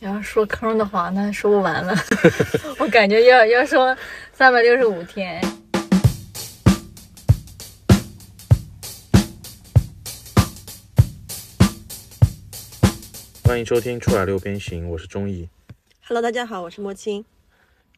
[0.00, 1.94] 要说坑的话，那说不完了。
[2.80, 3.94] 我感觉要要说
[4.32, 5.38] 三百六十五天。
[13.44, 15.46] 欢迎收听《出来溜边形》，我是钟毅。
[16.06, 17.22] Hello，大家好，我是莫青。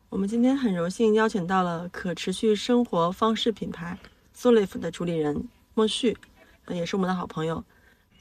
[0.08, 3.96] 我们今天很荣幸邀请到了可持续生活方式品牌
[4.36, 6.16] Solif 的主理人莫旭，
[6.64, 7.62] 呃也是我们的好朋友。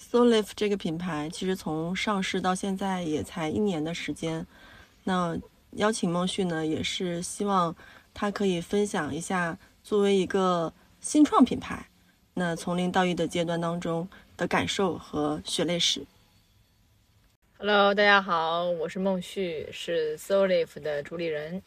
[0.01, 4.45] Solif 这个品牌其实从上市到现在也才一年的时间。
[5.03, 5.37] 那
[5.73, 7.73] 邀请孟旭呢，也是希望
[8.13, 11.87] 他可以分享一下作为一个新创品牌，
[12.33, 16.05] 那从零到一的阶段当中的感受和血泪史。
[17.57, 21.61] Hello，大家好，我是孟旭，是 Solif 的主理人。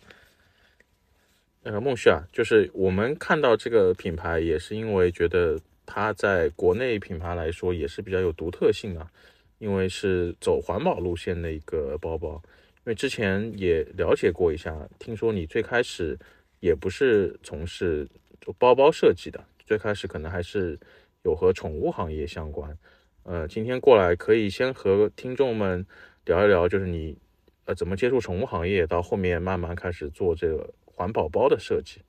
[1.63, 9.11] 呃，孟旭啊，就是我们看到这个品牌，也是因为觉得它在国内品牌来说也是比较有独特性啊，
[9.59, 12.41] 因为是走环保路线的一个包包。
[12.79, 16.19] 因为之前也了解过一下，听说你最开始
[16.61, 18.09] 也不是从事
[18.41, 20.79] 就包包设计的，最开始可能还是
[21.23, 22.77] 有和宠物行业相关。
[23.23, 25.87] 呃，今天过来可以先和听众们
[26.27, 27.17] 聊一聊，就是你
[27.65, 32.03] 呃怎么接触宠物行业，到后面慢慢开始做这个环保包的设计。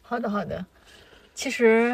[0.00, 0.64] 好的，好的。
[1.34, 1.92] 其实，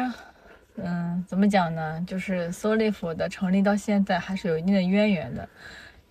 [0.75, 2.03] 嗯，怎么讲呢？
[2.07, 5.47] 就是 Solif 的成立到现在还是有一定的渊源的，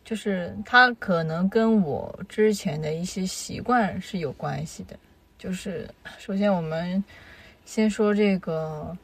[0.04, 4.96] 就是它可能跟我之前的一些习惯是有关系的。
[5.36, 7.02] 就是首先我们
[7.64, 8.96] 先说这个，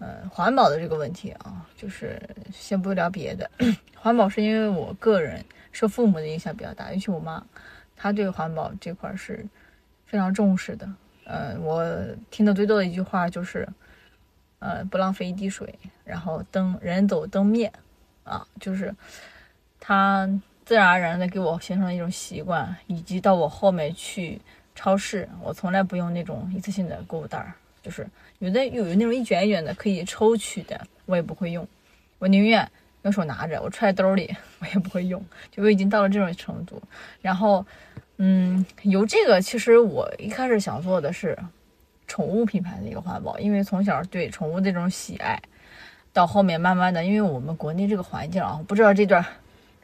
[0.00, 2.20] 呃，环保的这个问题啊，就是
[2.52, 3.48] 先不聊别的，
[3.94, 7.40] 环保是因为我个人受父母的影响比较大，尤其我妈，
[7.94, 9.46] 她对环保这块是
[10.06, 10.88] 非常重视的。
[11.24, 11.86] 呃，我
[12.30, 13.68] 听的最多的一句话就是，
[14.58, 17.72] 呃，不浪费一滴水，然后灯人走灯灭，
[18.24, 18.94] 啊，就是
[19.78, 20.28] 他
[20.64, 24.40] 自然而然的给我形成了一种习惯，以及到我后面去
[24.74, 28.06] 超市，我从来不用那种一次性的购物袋儿，就是
[28.38, 31.66] 有的有那种一卷一卷的可以抽取的，我也不会用，
[32.18, 32.70] 我宁愿
[33.02, 36.82] 用手拿着，我揣兜里我也不会用，就我已经到了这种程度，
[37.20, 37.64] 然后。
[38.20, 41.38] 嗯，有这个，其实我一开始想做的是
[42.08, 45.40] 宠物品牌的一个环保，因为从小对宠物这种喜爱，
[46.12, 49.24] 到后面慢慢的，因为我们国内这个环境啊，不知道这段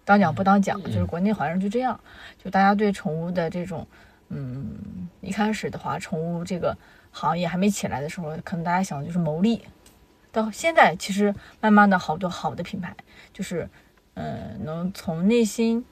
[0.04, 2.00] 当讲不当讲，就是国内好像就这样，
[2.42, 3.86] 就大家对宠物的这种，
[4.30, 4.66] 嗯，
[5.20, 6.76] 一开始的话，宠物这个
[7.12, 9.62] 行业还没起来的时候，可能大家想的就是牟利，
[10.32, 12.96] 到现在其实慢慢的好多好的品牌，
[13.32, 13.68] 就是
[14.14, 15.84] 嗯，能从内心。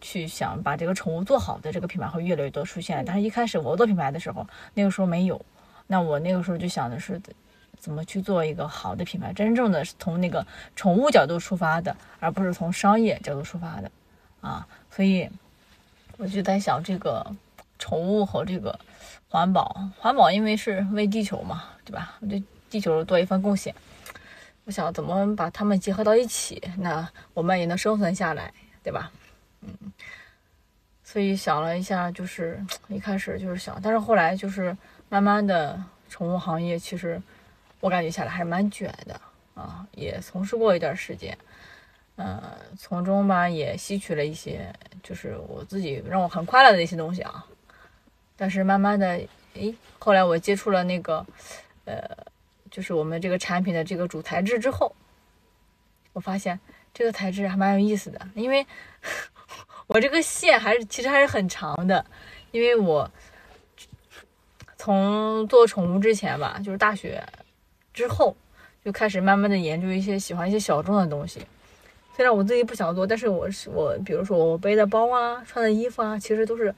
[0.00, 5.42] 去想把这个宠物做好的这个品牌会越来越多出现，但是一开始我做品牌的时候，那个时候没有，
[5.94, 7.20] 那我那个时候就想的是
[7.78, 10.44] 怎么去做一个好的品牌，真正的是从那个
[10.74, 13.88] 宠物角度出发的，而不是从商业角度出发的，
[14.40, 15.30] 啊，所以
[16.16, 17.24] 我就在想这个
[17.78, 18.76] 宠物和这个
[19.28, 22.18] 环保，环保因为是为地球嘛，对吧？
[22.28, 23.72] 对地球多一份贡献，
[24.64, 29.12] 我想怎么把它们结合到一起，那我们也能生存下来，对吧？
[29.60, 29.72] 嗯，
[31.04, 34.76] 所以想了一下，就是一开始就是想，但是后来就是
[35.14, 37.22] 慢慢的，宠物行业其实
[37.78, 39.20] 我感觉下来还是蛮卷的
[39.54, 41.38] 啊，也从事过一段时间，
[42.16, 42.42] 呃，
[42.76, 44.74] 从中吧也吸取了一些，
[45.04, 47.46] 就是我自己让我很快乐的一些东西啊。
[48.34, 49.20] 但是慢慢的，
[49.52, 51.24] 诶，后来我接触了那个，
[51.84, 52.02] 呃，
[52.68, 54.92] 就是我们这个产品的这个主材质之后，
[56.12, 56.58] 我发现
[56.92, 58.66] 这个材质还蛮有意思的，因为。
[59.86, 62.04] 我这个线还是其实还是很长的，
[62.52, 63.08] 因为我
[64.84, 67.24] 从做宠物之前吧，就是大学
[67.94, 68.36] 之后
[68.84, 71.40] 就开始慢慢的研究一些喜欢一些小众的东西。
[72.14, 76.74] 虽然我自己不想做，但是我是我，比如说我背的包啊，穿的衣服啊，其实都是，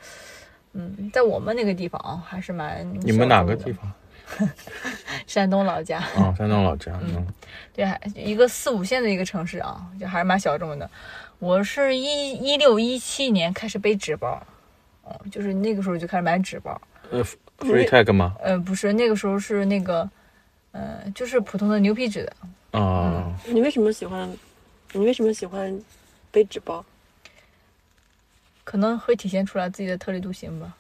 [0.73, 2.89] 嗯，在我们那个地方啊，还是蛮。
[3.01, 3.93] 你们哪个地方？
[5.27, 5.99] 山东老家。
[5.99, 6.93] 啊、哦，山东老家。
[7.03, 7.27] 嗯，
[7.75, 10.89] 对，还一个四五线的一个城市啊，就还是蛮小众的。
[11.41, 14.41] 我是一一六一七年开始背纸包，
[15.03, 16.81] 哦，就是那个时候就开始买纸包。
[17.11, 17.25] 呃
[17.59, 18.37] ，Free Tag 吗？
[18.41, 20.09] 呃，不是，那个时候是那个，
[20.73, 22.33] 呃，就是普通的牛皮纸的。
[22.79, 24.31] 啊、嗯，你为什么喜欢？
[24.93, 25.81] 你为什么喜欢
[26.31, 26.85] 背纸包？
[28.65, 30.75] 可能会体现出来自己的特立独行吧。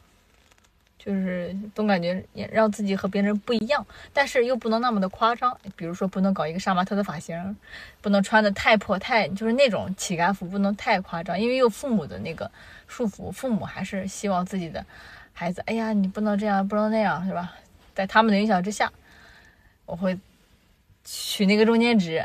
[0.98, 5.56] 就是总感觉让自己和别人不一样，但是又不能那么的夸张。
[5.76, 7.56] 比如说，不能搞一个杀马特的发型，
[8.00, 12.50] 不能穿的太破太，就是那种乞丐服不能太夸张，因为有父母的那个
[12.88, 14.84] 束缚，父母还是希望自己的
[15.38, 17.54] 孩子，哎呀，你不能这样，不能那样，是吧？
[17.94, 18.90] 在他们的影响之下，
[19.84, 20.18] 我会
[21.04, 22.24] 取那个中间值。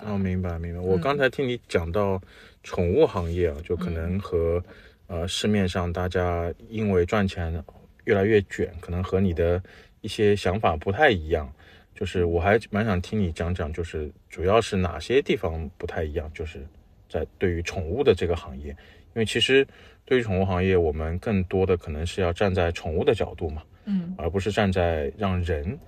[0.00, 0.80] 哦，明白明白。
[0.80, 2.20] 我刚才听你讲到，
[2.64, 4.60] 宠物行业啊，就可能和、
[5.06, 7.62] 呃市面上大家因为赚钱
[8.06, 9.62] 越来越卷，可能和你的
[10.00, 11.48] 一些想法不太一样。
[11.94, 16.66] 就是我还蛮想听你讲讲，就是主要是哪些地方不太一样，就是
[17.08, 18.76] 在对于宠物的这个行业，因
[19.14, 19.64] 为其实
[20.10, 25.78] 对于宠物行业，我们更多的可能是要站在宠物的角度嘛，嗯，而不是站在让人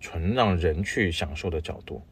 [0.00, 2.02] 纯让人去享受的角度。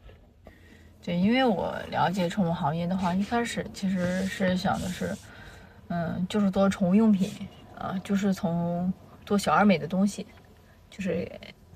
[1.03, 5.13] 对，因为我了解宠物行业的话，一开始其实是想的是，
[5.89, 7.29] 嗯，就是做宠物用品
[7.77, 8.93] 啊，就是从
[9.25, 10.25] 做小而美的东西，
[10.89, 11.29] 就是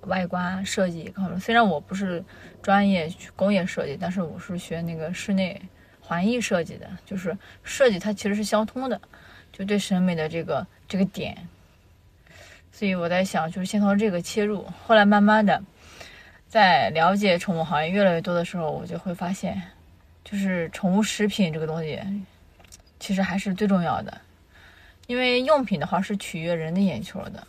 [0.04, 1.38] 外观设计各方面。
[1.38, 2.24] 虽然我不是
[2.62, 5.62] 专业工业设计，但是我是学那个室内
[6.00, 9.02] 环艺设计的，就是设计它其实是相通的，
[9.52, 11.38] 就对审美的这个这个点。
[12.72, 15.62] 所以我在想，就是先从这个切入，后来慢慢的。
[16.48, 19.62] 在了解宠物行业越来越多的时候，我就会发现，
[20.24, 21.98] 就是宠物食品这个东西，
[23.00, 24.20] 其实还是最重要的。
[25.08, 27.48] 因为用品的话是取悦人的眼球的，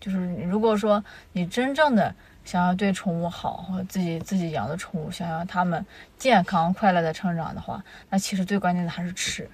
[0.00, 2.12] 就是如果说你真正的
[2.44, 5.84] 想要对宠物好，或者自己自己养的宠物想要它们
[6.18, 9.48] 健康快乐的成长的话，那其实最关键的还是吃，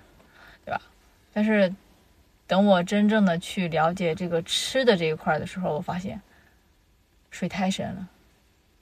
[0.64, 0.80] 对吧？
[1.34, 1.70] 但是
[2.46, 6.20] 等我真正的去了解这个吃的这一块的时候，我发现
[7.30, 8.08] 水太深了。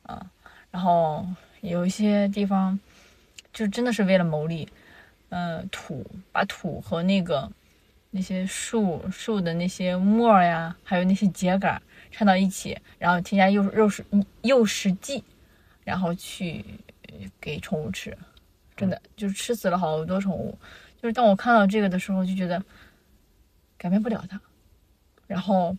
[0.02, 0.30] 啊，
[0.70, 1.26] 然后
[1.62, 2.78] 有一些地方
[3.52, 4.68] 就真的是为了牟利，
[5.30, 7.50] 呃，土把土和那个
[8.10, 11.80] 那些树树的那些沫呀，还有那些秸秆
[12.12, 14.04] 掺到一起，然后添加诱诱食
[14.42, 15.24] 诱食剂，
[15.84, 16.62] 然后去
[17.40, 18.14] 给宠物吃，
[18.76, 20.58] 真的就是吃死了好多宠物。
[21.00, 22.62] 就是当我看到这个的时候，就觉得
[23.84, 24.40] 改变不了它，
[25.26, 25.76] 然后。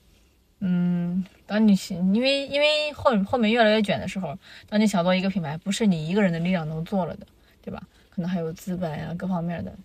[0.59, 4.35] 嗯，当你因为因为后后面越来越卷的时候，
[4.69, 7.27] 当你想做一个品牌，不是你一个人的力量能做了的，
[7.61, 7.83] 对吧？
[8.09, 9.75] 可能还有资本呀，各方面的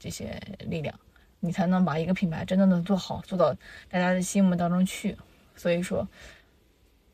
[0.00, 0.38] 这些
[0.68, 0.98] 力量，
[1.38, 3.54] 你才能把一个品牌真正的做好，做到
[3.88, 5.16] 大家的心目当中去。
[5.54, 6.06] 所以说，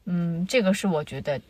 [0.07, 1.41] 嗯，这个是我觉得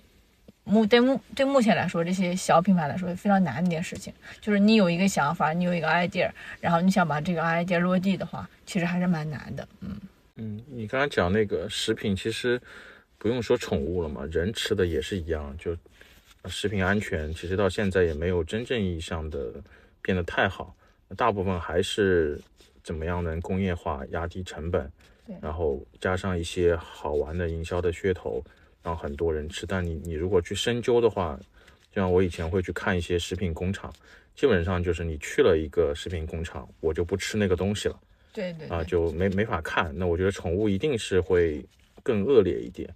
[0.64, 6.30] 目对目对目前来说，这些小品牌来说非常难的一件事情，就是你有一个想法，你有一个 idea，
[6.60, 10.00] 然后你想把这个 idea 落地的话，其实还是蛮难的，嗯。
[10.36, 12.60] 嗯，你刚才讲那个食品，其实
[13.18, 15.54] 不用说宠物了嘛，人吃的也是一样。
[15.58, 15.76] 就
[16.46, 19.52] 食品安全，其实到现在也没有真正意义上的
[20.00, 20.74] 变得太好，
[21.16, 22.40] 大部分还是
[22.82, 24.90] 怎么样能工业化、压低成本，
[25.40, 28.42] 然后加上一些好玩的营销的噱头，
[28.82, 29.66] 让很多人吃。
[29.66, 31.38] 但你你如果去深究的话，
[31.90, 33.92] 就像我以前会去看一些食品工厂，
[34.34, 38.00] 基本上就是你去了一个食品工厂，我就不吃那个东西了。
[38.32, 39.92] 对对啊，就没没法看。
[39.94, 41.62] 那我觉得宠物一定是会
[42.02, 42.88] 更恶劣一点。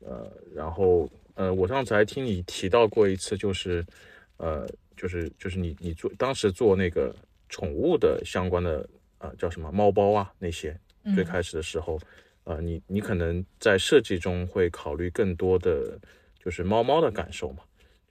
[0.00, 3.84] 呃，然后呃，我上次还听你提到过一次，就是
[4.38, 4.66] 呃，
[4.96, 7.14] 就是就是你你做当时做那个
[7.50, 10.74] 宠物的相关的啊，叫什么猫包啊那些，
[11.14, 12.00] 最开始的时候，
[12.44, 15.98] 呃，你你可能在设计中会考虑更多的
[16.42, 17.62] 就是猫猫的感受嘛。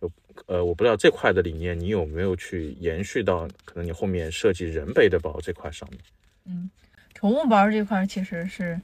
[0.02, 0.12] 就
[0.48, 6.00] 呃，我不知道这块的理念你有没有去延续到可能你后面设计人背的包这块上面。
[6.46, 6.70] 嗯，
[7.14, 8.80] 宠物包这块其实是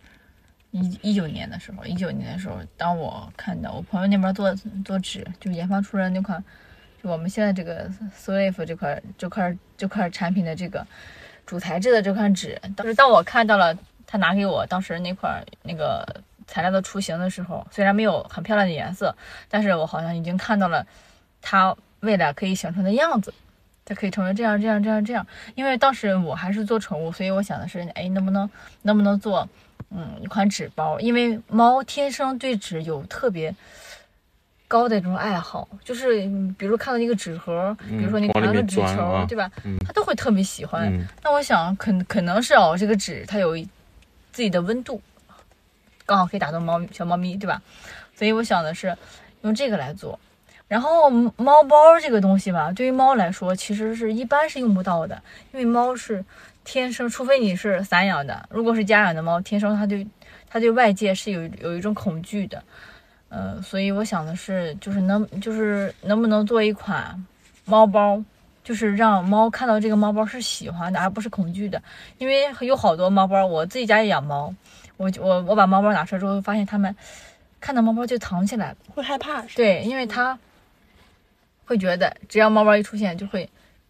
[0.72, 4.54] 一一九年的时候，一九年的时候，当我看到我朋友那边做
[4.84, 6.44] 做纸，就研发出来那款，
[7.02, 10.86] 就我们现在这个 Swift 这块这块这块产品的这个
[11.46, 13.76] 主材质的这款纸，当时当我看到了
[14.08, 16.04] 他拿给我当时那块那个
[16.48, 19.16] 材料的雏形的时候，虽然没有很漂亮的颜色，
[19.48, 20.88] 但是我好像已经看到了
[21.42, 23.32] 它未来可以形成的样子。
[23.90, 28.50] 它可以成为这样这样这样这样，因为当时我还是做宠物，所以我想的是，哎，能不能
[28.82, 29.48] 能不能做，
[29.92, 31.00] 嗯，一款纸包？
[31.00, 33.56] 因为猫天生对纸有特别
[34.68, 39.50] 高的这种爱好，就是比如看到一个纸盒，比如说你拿个纸球，对吧？
[39.86, 40.92] 它都会特别喜欢。
[41.24, 43.56] 那我想，可可能是哦，这个纸它有
[44.38, 45.02] 自己的温度，
[46.06, 47.60] 刚好可以打动猫小猫咪，对吧？
[48.16, 48.96] 所以我想的是
[49.42, 50.20] 用这个来做。
[50.68, 55.20] 然后猫包这个东西吧，对于猫来说，其实是一般是用不到的，
[55.52, 56.24] 因为猫是
[56.64, 60.06] 天生，除非你是散养的，如果是家养的猫，天生它对
[60.48, 62.64] 它对外界是有有一种恐惧的，
[63.30, 67.26] 呃，所以我想的是，就是能就是能不能做一款
[67.66, 68.24] 猫包，
[68.68, 71.82] 就是让猫看到这个猫包是喜欢的，而不是恐惧的，
[72.18, 74.54] 因为有好多猫包，我自己家也养猫，
[74.98, 76.94] 我我我把猫包拿出来之后，发现它们
[77.62, 80.38] 看到猫包就藏起来了，会害怕，对，因为它。
[81.70, 83.50] 会觉得只要猫包一出现就会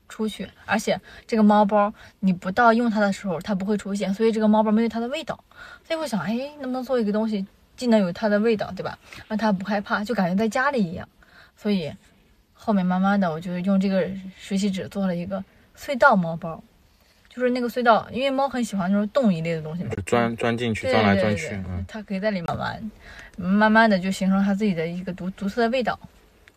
[0.10, 5.39] 出去，而且这个猫包你不到用它的时候它不会出现，所以这个猫包没有它的味道。
[5.88, 8.98] 所以我想，哎，能不能做一个东西既能有它的味道，对吧？
[9.27, 11.07] 让它不害怕，就感觉在家里一样。
[11.55, 11.93] 所以
[12.57, 14.05] 后面慢慢的，我就用这个
[14.37, 15.41] 水洗纸做了一个
[15.77, 16.61] 隧道猫包，
[17.29, 22.91] 就是那个隧道，因为猫很喜欢就是动一类的东西嘛，钻钻进去，钻来钻去嗯，它可以在里面玩，
[23.37, 25.97] 慢慢的就形成它自己的一个独独特的味道。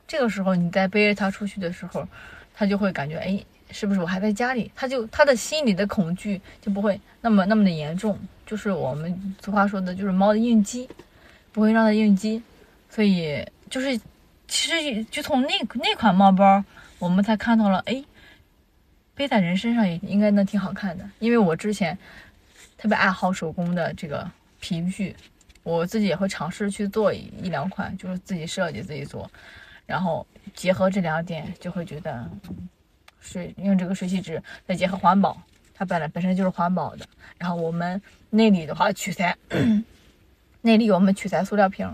[0.09, 2.09] 这个时候你再背着它出去的时候，
[2.52, 3.40] 它就会感觉，哎，
[3.71, 4.69] 是不是我还在家里？
[4.75, 10.88] 它就它的心里的恐惧就不会那么那么的严重，就是我们俗话说的，就是猫的应激，
[11.52, 12.42] 不会让它应激。
[12.88, 14.00] 所以就是
[14.50, 16.62] 其实就从那那款猫包，
[16.99, 18.04] 我们才看到了，哎，
[19.14, 21.09] 背在人身上也应该能挺好看的。
[21.21, 21.97] 因为我之前
[22.76, 24.28] 特别爱好手工的这个
[24.59, 25.14] 皮具，
[25.62, 29.30] 我自己也会尝试去做一一两款，就是自己设计自己做，
[29.87, 32.28] 然后结合这两点，就会觉得
[33.21, 35.40] 水用这个水洗纸，再结合环保，
[35.73, 37.07] 它本来本身就是环保的。
[37.38, 39.37] 然后我们内里的话取材，
[40.62, 41.88] 内里我们取材塑料瓶，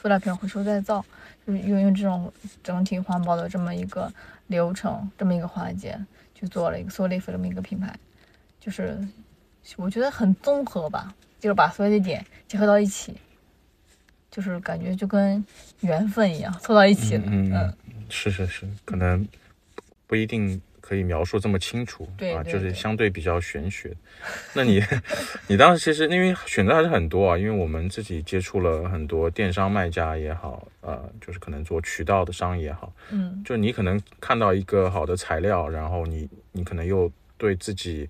[0.00, 1.04] 塑料瓶回收再造，
[1.50, 4.12] 就是运用这种整体环保的这么一个
[4.46, 5.98] 流程，这么一个环节，
[6.32, 7.92] 去做了一个 Solif 这么一个品牌，
[8.60, 8.96] 就是
[9.76, 13.16] 我觉得很综合吧，就是把所有的点结合到一起，
[14.30, 15.44] 就是感觉就跟
[15.80, 17.24] 缘分一样凑到一起了。
[17.26, 19.26] 嗯嗯嗯是是是，可能
[20.06, 23.94] 不一定可以描述这么清楚啊，就是对对对相对比较玄学。
[24.54, 24.82] 那你
[25.48, 38.08] 你当时其实因为选择还是很多啊，因为我们自己接触了很多电商卖家也好，呃，就是可能做渠道的商也好，嗯就你可能看到一个好的材料，然后你你可能又对自己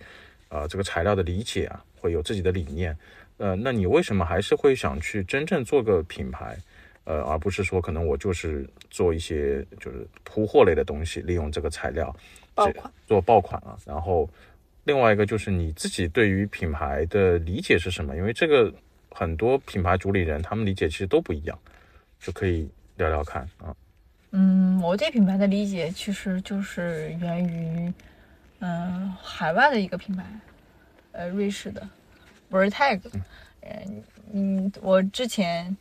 [0.49, 2.97] 呃这个材料的理解啊，会有自己的理念，
[3.39, 6.57] 呃，那你为什么还是会想去真正做个品牌？
[7.05, 12.15] 呃，而不是说可能我就是做一些就是铺货类的东西，利用这个材料
[12.54, 12.92] 爆款。
[13.07, 13.76] 做爆款啊。
[13.87, 14.28] 然后
[14.85, 18.16] 另外一个就是你自己对于品牌的理解是什么？
[18.16, 18.73] 因为这个
[19.11, 21.59] 很多品牌主理人他们理解其实都不一样，
[22.19, 23.75] 就可以聊聊看啊。
[24.33, 27.92] 嗯，我对品牌的理解其实就是源于
[28.61, 30.25] 嗯、海外的一个品牌，
[31.12, 31.88] 呃，瑞士的
[32.50, 33.00] Vertag。
[33.62, 34.02] 嗯
[34.33, 35.76] 嗯，我之前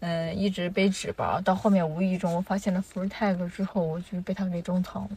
[0.00, 5.16] 嗯一直背纸包，到后面无意中我发现了 Vertag 之后，我就被它给种草了。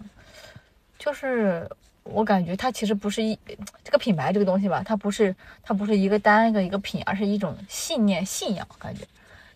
[1.04, 1.68] 就是
[2.04, 3.38] 我感觉它其实不是一
[3.84, 9.02] 这个品牌这个东西吧，它不是它不是一个单个一个品，而是一种信念信仰，感觉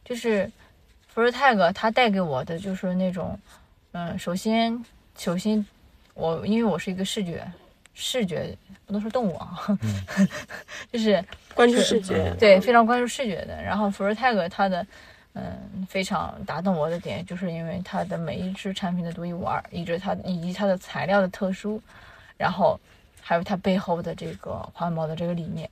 [0.03, 0.51] 就是。
[1.09, 3.39] 福尔泰格它带给我的就是那种，
[3.91, 4.85] 嗯，首先
[5.17, 5.65] 首先
[6.13, 7.43] 我因为我是一个视觉
[7.95, 9.57] 视觉不能说动物啊，
[10.93, 11.25] 就是
[11.55, 13.59] 关注视觉，对非常关注视觉的。
[13.63, 14.85] 然后福尔泰格它的
[15.37, 21.79] 嗯非常打动我的点，就是因为它的每一只产品的独一无二，以及它以及它的材料的特殊，
[22.37, 22.79] 然后
[23.21, 25.69] 还有它背后的这个环保的这个理念。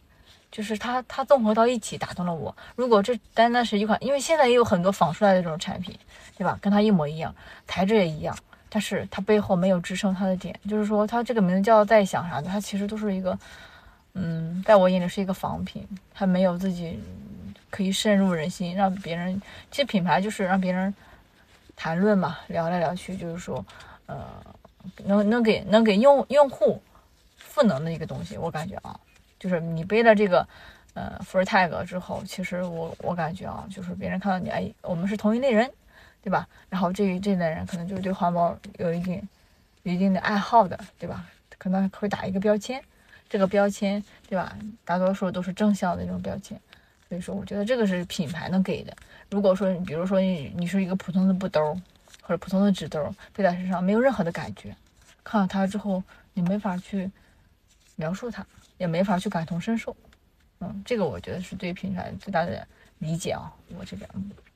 [0.51, 2.55] 就是它，它综合到一起打动了我。
[2.77, 5.93] 如果这单单是一款，因为现在也有很多仿出来的这种产品，
[6.37, 6.57] 对吧？
[6.61, 7.35] 跟它一模一样，
[7.67, 8.33] 材质也一样，
[8.69, 13.37] 但是它背后没有支撑它的点，就是说它这个名字叫在想啥的，它其实都是一个，
[14.13, 16.97] 嗯，在我眼里是一个仿品，它没有自己
[17.75, 19.41] 可以深入人心，让别人。
[19.69, 20.95] 其实品牌就是让别人
[21.75, 23.65] 谈论嘛，聊来聊去，就是说，
[24.05, 24.25] 呃，
[25.03, 26.81] 能能给能给用用户
[27.37, 28.97] 赋能的一个东西，我感觉啊。
[29.37, 30.47] 就是你背了这个，
[30.93, 35.69] 呃 f u r tag 之后，其实我我感觉啊，就是别人看到你，哎，我们是同一类人，
[36.23, 36.47] 对吧？
[36.69, 39.21] 然后这这类人可能就是对环保有一定
[39.83, 41.25] 有一定的爱好的，对吧？
[41.57, 42.81] 可能会打一个标签，
[43.27, 44.57] 这个标签，对吧？
[44.85, 46.57] 大多数都是正向的一种标签，
[47.07, 48.95] 所以说我觉得这个是品牌能给的。
[49.29, 51.73] 如果说，比如说你你是一个普通的布兜
[52.21, 54.75] 或者普通的纸兜，背在身上没有任何的感觉，
[55.23, 57.09] 看到它之后，你没法去
[57.95, 58.45] 描述它。
[58.77, 59.95] 也没法去感同身受，
[60.59, 62.67] 嗯，这个我觉得是对品牌最大的
[62.99, 63.49] 理解啊。
[63.79, 64.09] 我这边，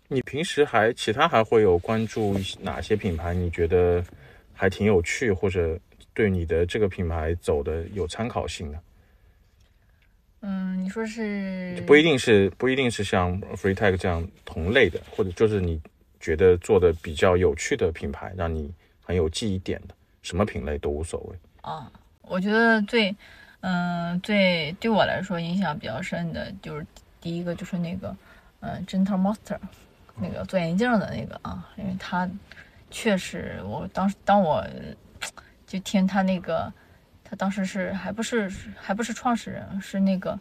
[0.09, 3.33] 你平时还其他还会有关注哪些品牌？
[3.33, 4.03] 你觉得
[4.53, 5.79] 还挺有趣，或者
[6.13, 8.79] 对你的这个品牌走的有参考性的？
[10.41, 15.81] 嗯，你说是不一定是不一定是像 Free Tag 这样同类的，或者就是你
[16.19, 21.91] 觉得做的比较有趣的品牌，让你很有记忆点的，什么品类都无所谓啊。
[22.21, 23.15] 我觉得最。
[23.61, 26.87] 嗯，最对我来说影响比较深的就是
[27.19, 28.15] 第一个就是那个，
[28.61, 29.57] 嗯，Gentle Monster，
[30.15, 32.25] 那个做眼镜的那个啊，因为他
[32.89, 34.65] 确实，我当时当我
[35.67, 36.71] 就听他那个，
[37.29, 40.39] 他当时是还不是还不是创始人，是那个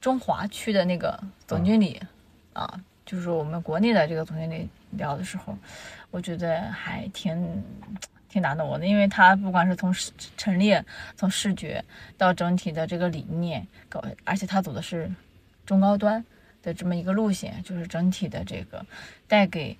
[0.00, 2.00] 中华区的那个总经理
[2.52, 5.56] 啊，就是我们国内的这个总经理聊的时候，
[6.10, 7.62] 我觉得还挺。
[8.32, 9.94] 挺打动我的，因为他不管是从
[10.38, 10.82] 陈列、
[11.14, 11.84] 从视觉
[12.16, 15.12] 到整体的这个理念，搞，而且他走的是
[15.66, 16.24] 中高端
[16.62, 18.86] 的这么一个路线，就是整体的这个
[19.28, 19.76] 带给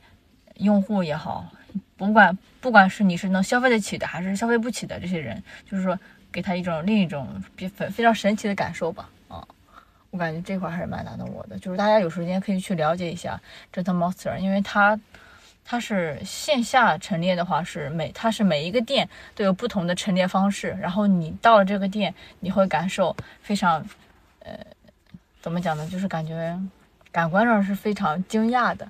[0.57, 1.51] 用户也好，
[1.97, 5.99] 甭管不管是你是能消费得起的，还是消费不起的这些人，就是说
[6.31, 9.09] 给他一种另一种比非非常神奇的感受吧。
[9.29, 9.47] 啊，
[10.11, 13.41] 我感觉这块还是蛮打动我的，就是大家有时间可以去了解一下
[13.73, 14.99] 这套 Monster，因为它
[15.65, 23.85] 它是线下陈列的话是每它是每一个店都有不同的陈列方式，然后你到了这个店，你会感受非常
[24.41, 24.53] 呃
[25.41, 25.87] 怎么讲呢？
[25.89, 26.59] 就是感觉
[27.11, 28.89] 感官上是非常惊讶的。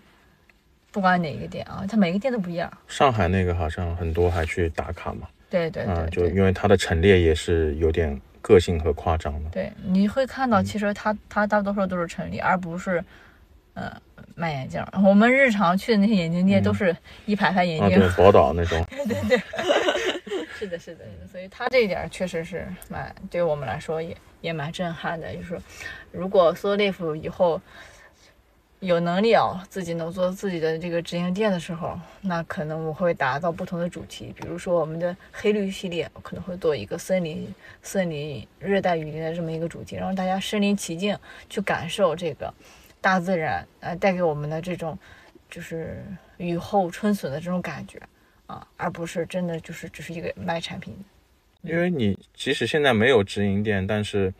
[0.92, 2.70] 不管哪个店啊，它每个店都不一样。
[2.86, 9.50] 上海那个好像很多还去打卡嘛，对对对啊，就对因为它的陈列也是有点个性和夸张的。
[9.50, 13.02] 对，你会看嗯到，其实它它大多数都是陈列，而不是
[13.74, 13.90] 呃
[14.34, 14.88] 卖眼镜儿。
[15.02, 16.94] 我们日常去的那些眼镜店都是
[17.24, 17.98] 一排排眼嗯啊，镜。
[17.98, 19.42] 对， 宝岛那种，对对对，
[20.58, 25.34] 是的，是的，所以它这一点儿确实是蛮对我们来说也也蛮震撼的。
[25.34, 25.58] 就是
[26.10, 27.60] 如果 l i f 以后
[28.82, 41.16] 有能力啊，自己能做自己的这个直营店的时候，那可能我会打造不同的主题，比如说我们的黑绿系列，我可能会做一个森林、森林、热带雨林的这么一个主题，让大家身临其境
[41.48, 42.52] 去感受这个
[43.00, 44.98] 大自然呃带给我们的这种
[45.48, 46.04] 就是
[46.38, 48.00] 雨后春笋的这种感觉。
[48.48, 50.92] 啊，而不是真的就是只是一个卖产品。
[51.62, 54.34] 因为你即使现在没有直营店，但是，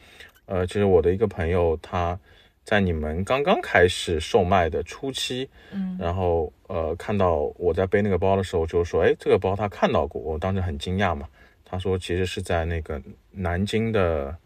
[0.47, 2.19] 呃，其实我的一个朋友他
[2.65, 11.29] 在你们刚刚开始售卖的初期，嗯然后呃看到我在背那个包的时候，就说，哎，这个包他看到过，我当时很惊讶嘛。
[11.65, 13.01] 他说其实是在那个
[13.31, 14.37] 南京的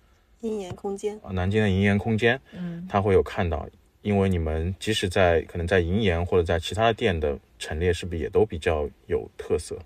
[0.40, 3.68] 银岩空间，呃南京的银岩空间，嗯他会有看到，
[4.02, 9.76] 因为你们即使在可能在银岩或者在其他的店的陈列，是不是也都比较有特色？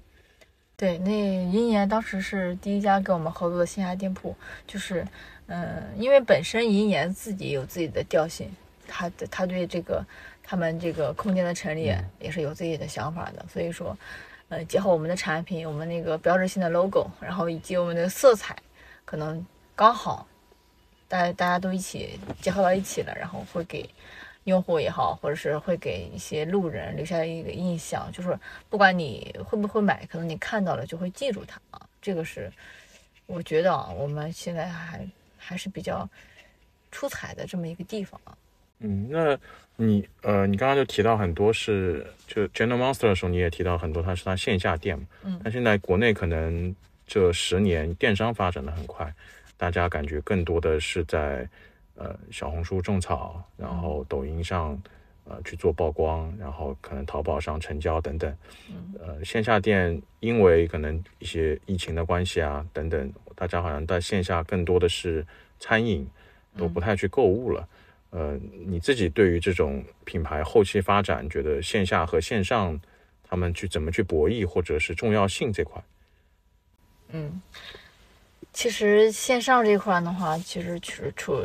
[0.76, 4.34] 对，那银岩当时是第一家跟我们合作的线下店铺，
[4.66, 5.06] 就是，
[5.52, 8.48] 嗯，因为本身银岩自己有自己的调性，
[8.86, 10.00] 他的他对这个
[10.44, 13.98] 他们这个空间的陈列也是有自己的想法的，所以说，
[14.48, 18.56] 呃，结合我们的产品，我们那个标志性的 logo，然后以及我们的色彩，
[19.04, 20.24] 可能刚好，
[21.08, 23.90] 大家大家都一起结合到一起了，然后会给
[24.44, 31.80] 用户也好，或者是会给一些路人留下一个印象，就是不管你会不会买，可能你看到了就会记住它啊。
[32.00, 32.52] 这个是
[33.26, 35.04] 我觉得啊，我们现在还
[35.40, 36.08] 还是比较
[36.92, 38.36] 出彩的这么一个地方啊。
[38.80, 39.36] 嗯，那
[39.76, 46.74] 你呃，你刚刚就提到很多是就 General Monster 的时候，你也提到很多它是它线下店嘛，嗯但现在国内可能
[47.06, 49.12] 这十年电商发展的很快，
[49.56, 51.46] 大家感觉更多的是在
[51.96, 54.80] 呃小红书种草，然后抖音上
[55.30, 58.36] 呃去做曝光，然后可能淘宝上成交等等。
[58.98, 65.24] 呃，线下店因为可能一些疫情的关系啊等等，大家好像在线下更多的是
[65.60, 66.06] 餐饮，
[66.56, 67.68] 都不太去购物了。
[68.10, 72.78] 呃，你自己对于这种品牌后期发展，觉得线下和线上
[73.22, 75.80] 他们去怎么去博弈，或者是重要性这块？
[77.12, 77.40] 嗯，
[78.52, 81.40] 其实线上这块的话，其实处处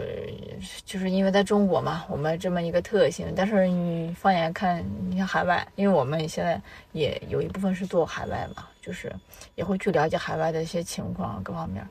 [0.84, 3.32] 就是因为在中国嘛，我们这么一个特性。
[3.36, 6.60] 但是你放眼看，你看海外，因为我们现在
[6.94, 9.14] 也有一部分是做海外嘛，就是
[9.54, 11.88] 也会去了解海外的一些情况各方面。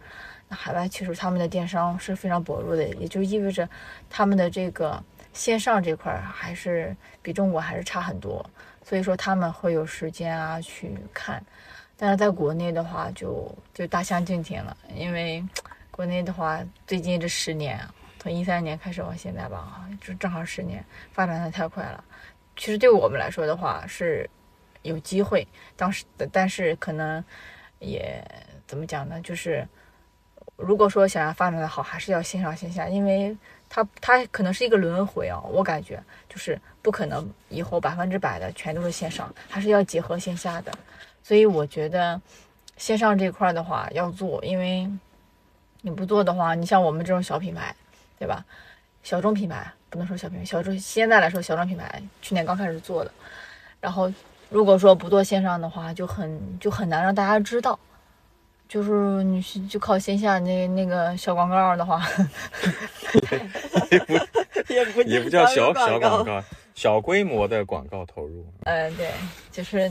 [0.49, 3.67] 那海外其实他们的电商是非常薄弱的，也就意味着
[4.11, 8.45] 他们的这个线上这块儿还是比中国还是差很多。
[8.83, 11.43] 所以说他们会有时间啊去看。
[11.97, 15.45] 但是在国内的话就，就大相径庭了，因为
[15.91, 17.81] 国内的话，最近这十年，
[18.19, 22.03] 从一三年开始往现在吧，就正好十年，发展的太快了。
[22.57, 24.29] 其实对我们来说的话是
[24.83, 27.23] 有机会，当时但是可能
[27.79, 28.23] 也
[28.67, 29.21] 怎么讲呢？
[29.21, 29.67] 就是
[30.57, 33.37] 如果说想要发展的好，还是要线上线下，因为
[33.69, 40.73] 它它可能是一个轮回啊，我感觉就是不可能以后百分之百的全都是线上，还是要结合线下的。
[41.25, 42.21] 所以我觉得
[42.77, 44.89] 线上这块的话要做，因为
[45.81, 47.75] 你不做的话，你像我们这种小品牌，
[48.19, 48.45] 对吧？
[49.03, 53.11] 小众品牌不能说小品牌，小众现在来说小众品牌，去年刚开始做的，
[53.81, 54.13] 然后
[54.51, 57.79] 如果说不做线上的话，就很就很难让大家知道。
[58.67, 62.03] 就是你是就靠线下那那个小广告的话，
[64.69, 68.45] 也不 也不叫小小小广，告，小规模的广告投入。
[68.65, 69.11] 嗯， 对，
[69.53, 69.89] 就是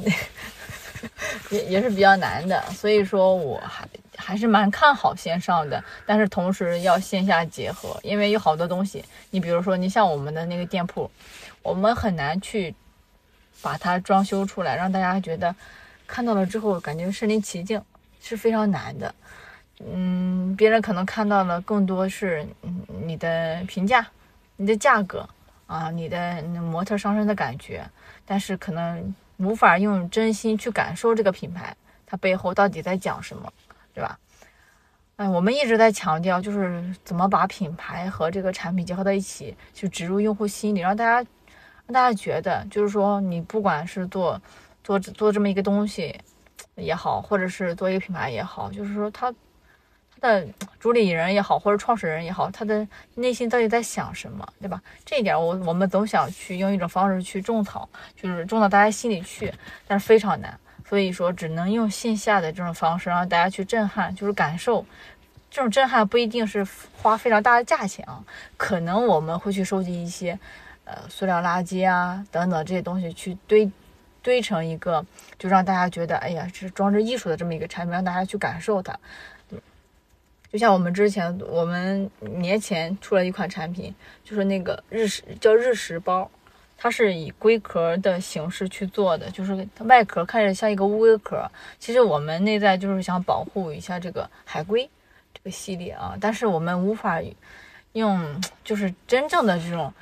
[1.52, 11.10] 也也是比较难的，所以说我还还是蛮看好线上的，但是同时要线下结合，因为有好多东西，你比如说你像我们的那个店铺，
[11.62, 12.74] 我们很难去
[13.62, 15.56] 把它装修出来，让大家觉得
[16.08, 17.82] 看到了之后感觉身临其境，
[18.22, 19.14] 是非常难的。
[19.86, 22.48] 嗯，别人可能看到了更多是
[23.06, 24.06] 你的评价、
[24.56, 25.28] 你的价格
[25.66, 27.84] 啊、你的模特上身的感觉，
[28.26, 33.52] 但是可能无法用真心去感受这个品牌它背后到底在讲什么，
[33.94, 34.18] 对吧？
[35.16, 41.16] 哎，我们一直在强调，就是怎么把品牌和这个产品结合在一起，去植入用户心里，让大家
[41.86, 44.42] 让大家觉得，就是说你不管是做
[44.84, 46.20] 做做这么一个东西
[46.76, 49.32] 也好，或者是做一个品牌也好，就是说它
[50.26, 50.42] 那
[50.80, 54.82] 主理人也好，或者创始人也好，他的内心到底在想什么，对吧？
[55.04, 59.54] 这一点我我们总想去用一种方式去种草，就是种到大家心里去，
[59.86, 60.58] 但是非常难。
[60.88, 64.86] 所以说，只能用线下的这种方式让大家去震撼，就是感受。
[65.52, 66.66] 这种震撼不一定是
[67.02, 68.24] 花非常大的价钱啊，
[68.56, 70.40] 可能我们会去收集一些，
[70.86, 73.70] 呃，塑料垃圾啊等等这些东西去堆，
[74.22, 75.06] 堆成一个，
[75.38, 78.98] 就让大家觉得，哎呀，这是装置艺术的这么一个产品，让大家去感受它。
[80.54, 86.30] 就像我们之前，我们年前出了一款产品，就是那个日食叫日食包。
[86.78, 94.88] 它是以龟壳的形式去做的，就是它外壳看着像一个乌龟壳，其实我们内在就是想保护一下这个海龟
[95.34, 97.20] 这个系列啊，但是我们无法
[97.94, 99.94] 用就是真正的这种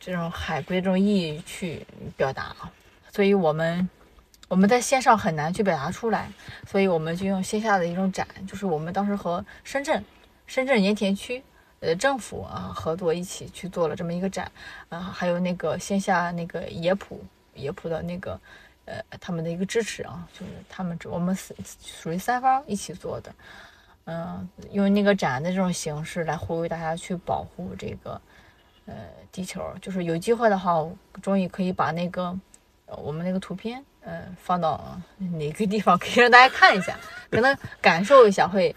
[0.00, 2.72] 这种海龟这种意义去表达啊，
[3.12, 3.88] 所以我们
[4.52, 6.30] 我们在线上很难去表达出来，
[6.66, 10.04] 所以我们就用线下的一种展，就是我们当时和深圳
[10.46, 11.42] 深圳盐田区。
[11.80, 14.52] 呃，政府啊合作一起去做了这么一个展，
[14.90, 18.38] 啊，还有那个线下那个野浦野浦的那个，
[18.84, 23.34] 呃，他们的一个支持啊，就是他们我们是属于三方一起做的，
[24.04, 28.20] 嗯，用那个展的这种形式来呼吁大家去保护这个，
[28.84, 28.94] 呃，
[29.32, 30.86] 地球，就是有机会的话，
[31.22, 32.38] 终于可以把那个
[32.86, 36.98] 我们那个图片，呃，放到哪个地方可以让大家看一下，
[37.30, 38.74] 可能感受一下会。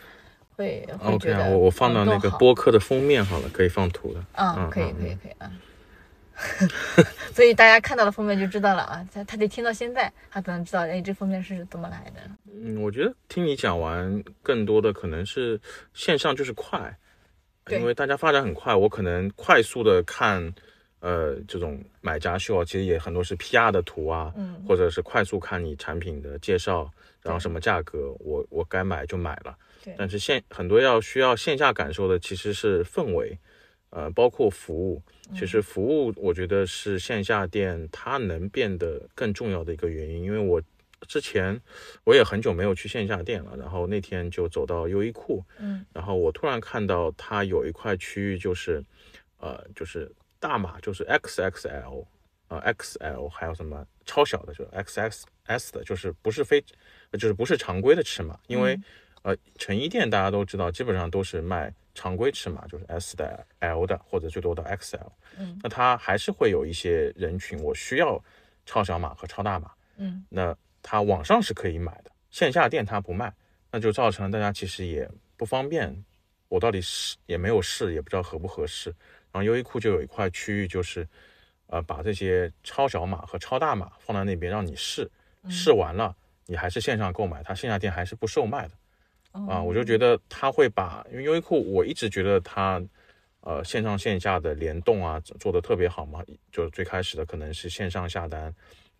[0.57, 4.25] 会会觉得我我放到那个播客的封面好了，可以放图了。
[4.37, 5.51] 嗯，可以可以可以啊。
[7.35, 12.21] 所以大家看到了封面就知道了啊，他他得听到现在，他才能知道哎这封面是怎么来的。
[12.53, 15.59] 嗯，我觉得听你讲完，更多的可能是
[15.93, 16.97] 线上就是快，
[17.69, 20.53] 因为大家发展很快，我可能快速的看
[21.05, 26.91] 呃这种买家秀，其实也很多是 PR 的图啊，嗯，或者是快速看你产品的介绍，
[27.21, 29.55] 然后什么价格，我我该买就买了。
[29.95, 33.37] 但是线很多要需要线下感受的其实是氛围，
[33.91, 34.99] 呃，包括服务。
[35.35, 40.23] 其实服务我觉得是线下店它能变得更重要的一个原因。
[40.23, 40.59] 因为我
[41.07, 41.59] 之前
[42.03, 48.83] 我也很久没有去线下店了，然后那天就走到优衣库，嗯，然后我突然看到它有一块区域就是，
[49.37, 52.05] 呃，就是大码就是 XXL，
[52.47, 56.63] 呃，XL 还有什么超小的就 XXS 的，就是不是非
[57.13, 58.79] 就是不是常规的尺码，因为。
[59.27, 65.11] 呃，成衣店大家都知道，基本上都是卖常规尺码，就是 S 的、L 的，或者最多到 XL。
[65.39, 68.23] 嗯，那它还是会有一些人群，我需要
[68.67, 69.71] 超小码和超大码。
[69.97, 73.33] 嗯，那它网上是可以买的，线下店它不卖，
[73.71, 76.05] 那就造成了大家其实也不方便。
[76.47, 78.93] 我到底是也没有试，也不知道合不合适。
[79.35, 81.05] 然后优衣库就有一块区域，就是
[81.67, 85.11] 呃，把这些超小码和超大码放在那边让你试，
[85.49, 88.71] 试完了你还是线上购买，它线下店还是不售卖的。
[89.49, 92.81] 啊，我就觉得他会把，因为优衣库我一直觉得它，
[93.41, 98.55] 呃，线上线下的联动啊做得特别好嘛，就最开始的可能是线上下单，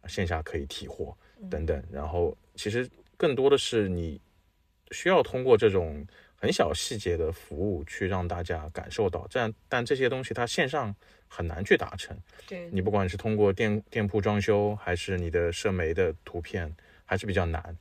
[0.06, 1.18] 线下可以提货
[1.50, 4.20] 等等，然后其实更多的是你
[4.92, 6.06] 需要通过这种
[6.46, 10.96] 很小细节的服务去让大家感受到，这样但这些东西它线上
[11.28, 12.16] 很难去达成，
[12.48, 16.72] 对你不管是通过店店铺装修还是你的社媒的图片，
[17.04, 17.76] 还是比较难。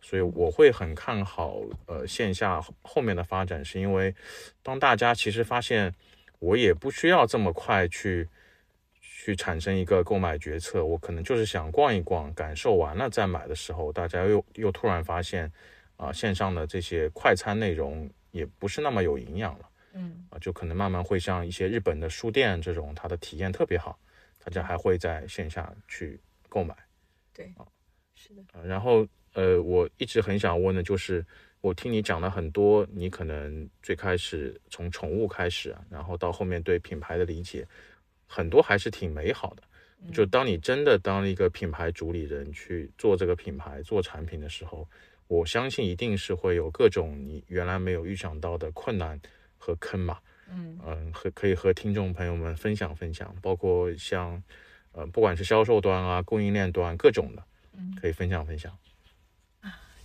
[0.00, 4.14] 所以我会很看好呃线下后面的发展，是因为
[4.62, 5.94] 当大家其实发现
[6.38, 8.26] 我也不需要这么快去
[9.02, 15.52] 去产生一个购买决策，我可能就是想逛一逛，感受完了再买的时候，大家又又突然发现
[15.96, 23.98] 啊线上的这些快餐内容也不是那么有营养了，嗯啊就可能慢慢会像一些日本的书店这种，它的体验特别好，
[24.42, 26.76] 大家还会在线下去购买，
[27.32, 27.66] 对啊
[28.14, 29.06] 是的，然后。
[29.32, 31.22] 呃，我一直很想问的就是，
[31.60, 37.68] 我听你讲了很多，你可能最开始从宠物开始啊，然后到后面对品牌的理解，
[38.26, 39.62] 很多还是挺美好的。
[40.10, 44.88] 就当你真的当一个品牌主理人去做这个品牌、做产品的时候，
[45.28, 49.20] 我相信一定是会有各种你原来没有预想到的困难
[49.58, 50.18] 和坑嘛。
[50.48, 54.40] 嗯嗯，和可以和听众朋友们分享分享，包括像
[54.92, 57.42] 呃，不管是销售端啊、供应链端各种的，
[58.00, 58.72] 可以分享分享。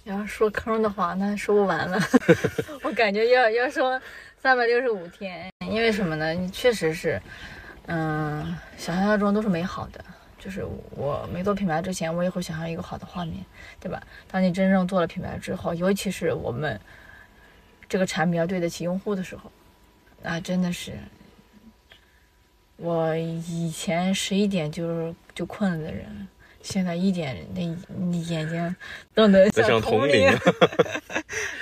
[0.03, 1.99] 你 要说坑的话，那说不完了。
[2.81, 4.01] 我感觉要要说
[4.39, 6.36] 三百六十五天，因为什么呢？
[6.49, 7.21] 确实是，
[7.86, 10.03] 嗯，想象中都是美好的。
[10.43, 13.36] 就是我没做品牌之前，我也会想象一个好的画面，
[13.80, 14.01] 对吧？
[14.27, 16.82] 当你真正做了品牌之后，尤其是我们
[17.88, 19.51] 这个产品要对得起用户的时候，
[20.23, 20.93] 那真的是
[22.77, 26.27] 我以前十一点就是就困了的人，
[26.63, 27.62] 现在一点那
[27.95, 28.75] 那眼睛
[29.13, 30.27] 都能像铜铜铃，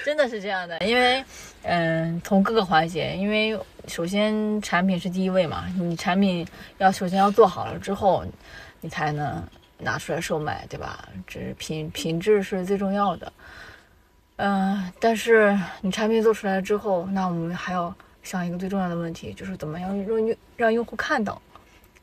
[0.06, 1.22] 真的是这样的，因为，
[1.64, 8.24] 嗯，从各个环节，因为首先产品是第一位嘛，你产品要首先要做好了之后，
[8.82, 9.44] 你才能
[9.78, 11.08] 拿出来售卖，对吧？
[11.28, 13.32] 这是品品质是最重要的。
[14.38, 21.42] 嗯、但是你产品做出来之后，那我们还要想一个最重要的问题，就是怎么样让用让用户看到，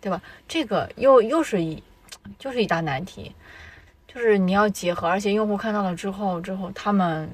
[0.00, 0.20] 对吧？
[0.46, 1.82] 这个又又是一
[2.38, 3.34] 就是一大难题。
[4.06, 7.28] 就是你要结合，而且用户看到了之后，之后他们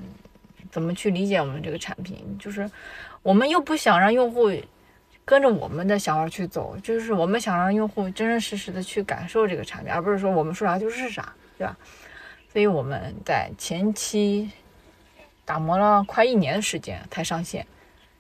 [0.69, 2.37] 怎么去理解我们这个产品？
[2.41, 2.69] 就是
[3.23, 4.51] 我们又不想让用户
[5.25, 11.77] 跟着我们的想法去走，就是我们想让用户真真实实的去感受这个产品，而不是说我们说啥就是啥，对吧？
[12.53, 14.51] 所以我们在前期
[15.45, 17.67] 打磨了快一年的时间才上线，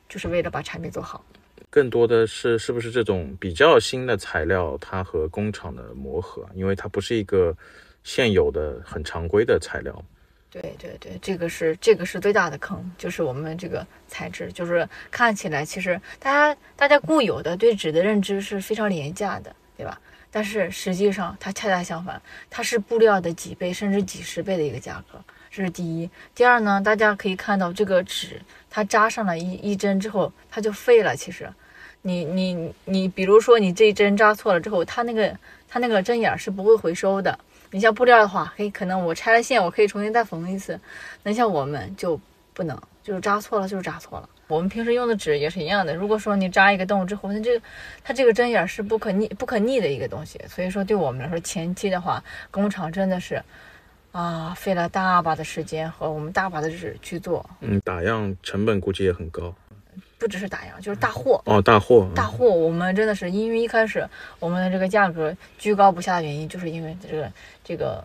[0.08, 1.24] 就是为了把产品做好。
[1.68, 7.56] 更多的是是不是这种比较新的材料，它和工厂的磨合，因为它不是一个
[8.02, 10.04] 现有的很常规的材料。
[10.52, 19.98] 对对对，这个是这个是最大的坑，就是我们这个材质，就是看起来其实大家大家固有的对纸的认知是非常廉价的，对吧？
[20.30, 25.18] 但是实际上它恰恰相反，它是布料的几倍甚至几十倍的一个价格，
[25.50, 26.10] 这是第一。
[26.34, 31.16] 第二呢，大家可以看到这个纸，它扎上了一一针之后，它就废了。
[31.16, 31.50] 其实，
[32.02, 35.34] 你你你，比如说你这一针扎错了之后，它那个
[35.66, 37.38] 它那个针眼是不会回收的。
[37.72, 40.78] 你像布料的话，可以可能我拆了线，我可以重新再缝一次。
[41.24, 42.20] 那像我们就
[42.54, 44.28] 不能，就是扎错了就是扎错了。
[44.48, 45.94] 我们平时用的纸也是一样的。
[45.94, 47.64] 如果说你扎一个洞之后，那这个
[48.04, 50.38] 它这个针眼是不可逆、不可逆的一个东西。
[50.46, 53.42] 所以说，对我们来说，前期的话，工厂真的是
[54.10, 59.54] 啊，费了大把的时间和我们大把的纸去做，嗯，打样成本估计也很高。
[60.22, 61.42] 不只是打样，就是大货。
[61.46, 64.08] 哦，大货，大货，我们真的是因为一开始
[64.38, 67.32] 我们的这个价格居高不下的原因，就是因为这个
[67.64, 68.04] 这个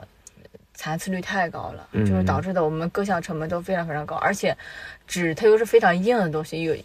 [0.73, 4.57] 残次率太高了，嗯就是导致的我们各项成本都非常非常高，而且
[5.05, 6.75] 纸它又是非常硬的东西，有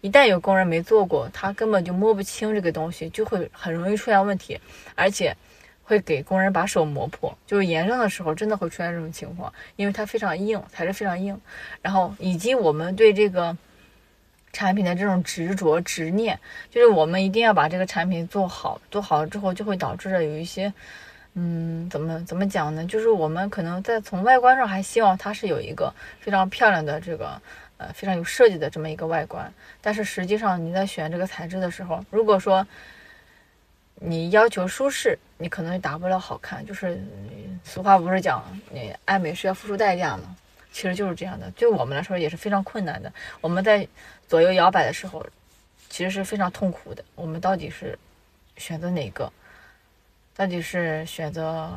[0.00, 4.58] 一旦有工人没做过，他根本就摸不清这个东西，就会很容易出现问题，
[4.96, 5.36] 而且
[5.84, 11.40] 会给工人把手磨破，就是研上的时候真的会出现这种情况，因为它非常硬，材质非常硬，
[11.80, 13.56] 然后以及我们对这个。
[14.52, 16.38] 产品的这种执着执念，
[16.70, 20.72] 就是我们一定要把这个产品做好，做好了之后就会导致着有一些，
[21.34, 22.84] 嗯，怎么怎么讲呢？
[22.84, 27.40] 就是我们可能在从外观上还希望它是有一个非常漂亮的这个，
[27.76, 32.66] 呃，非常有设计的这么一个外观，但是实际上你在选这个材质的时候，如果说
[34.02, 36.64] 你要求舒适，你可能达不了好看。
[36.66, 36.98] 就是
[37.62, 40.34] 俗话不是讲，你爱美是要付出代价吗？
[40.72, 43.12] 其实就是这样的，对我们来说也是非常困难的。
[43.40, 43.86] 我们在
[44.30, 45.26] 左右摇摆的时候，
[45.88, 47.04] 其实是非常痛苦的。
[47.16, 47.98] 我们到底是
[48.56, 49.32] 选择哪个？
[50.36, 51.68] 到底是选择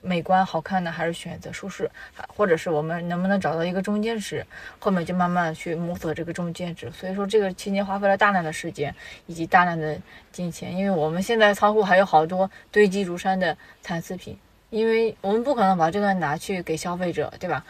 [0.00, 1.90] 美观好看呢，还是选择舒适？
[2.14, 4.46] 还或者是我们能不能找到一个中间值？
[4.78, 6.88] 后面就慢慢去摸索这个中间值。
[6.92, 8.94] 所以说，这个期间花费了大量的时间
[9.26, 14.38] 以及大量的金钱，因为我们现在仓库还有好多堆积如山的残次品，
[14.70, 17.64] 因为我们不可能把这个拿去给消费者，对吧？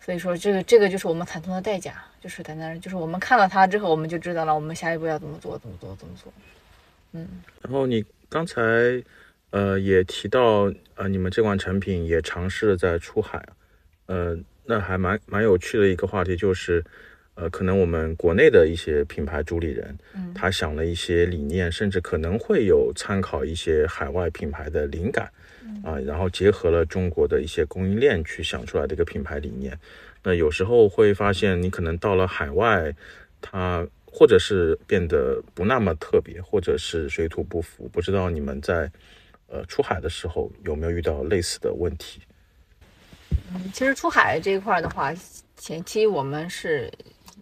[0.00, 6.32] 所以说，这个这个就是我们惨痛的代价，就是在那儿，就是我们看到它之后，我们就知道了，我们下一步要怎么做，怎么做，怎么做。
[7.12, 7.28] 嗯，
[7.62, 8.60] 然后你刚才
[9.50, 13.44] 呃也提到呃你们这款产品也尝试了在出海，
[14.06, 16.84] 呃那还蛮蛮有趣的一个话题就是。
[17.36, 25.30] 呃，可能我们国内的一些品牌主理人，嗯他想了一些理念，甚至可能会有参考一些海外品牌的灵感，
[25.84, 29.78] 啊、然后结合了中国的一些供应链去想出来的一个品牌理念。
[30.22, 32.94] 那有时候会发现，你可能到了海外，
[33.40, 37.88] 它或者是变得不那么特别，或者是水土不服。
[37.88, 38.90] 不知道你们在
[39.48, 42.20] 呃出海的时候有没有遇到类似的问题？
[43.52, 45.12] 嗯其实出海这一块的话，
[45.56, 46.90] 前期我们是，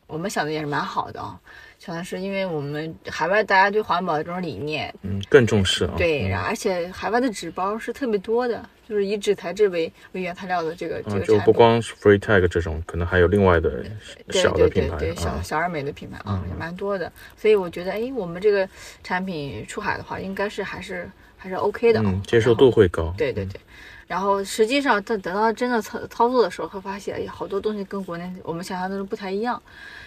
[0.06, 1.40] 我们想的也是蛮好的啊，
[1.78, 5.94] 想的是因为我们海外大家对环保的这种理念，嗯，更重视啊。
[5.96, 11.40] 对，而且海外的纸包是特别多的，就是以纸材质为为原材料的这个这个产品。
[11.42, 13.84] 不光是 Free Tag 这种，可能还有另外的
[14.30, 15.40] 小的品牌对对，小啊。
[15.42, 17.10] 小而美的品牌啊，嗯也蛮多的。
[17.36, 18.68] 所以我觉得，哎，我们这个
[19.04, 23.04] 产品出海的话，应该是还是还是 OK 的接受度会高。
[23.04, 23.60] 嗯对对对，
[24.08, 29.62] 然后实际上等等到真的操操作的时候，会发现，哎，好多东西跟国内我们想象的都不太一样。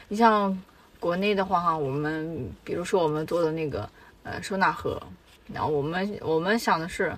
[0.09, 0.61] 你像
[1.01, 3.89] 国内的话哈，我们比如说我们做的那个
[4.21, 5.01] 呃收纳盒，
[5.51, 7.11] 然后我们我们想的是，